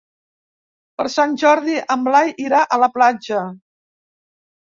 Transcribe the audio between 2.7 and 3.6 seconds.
la platja.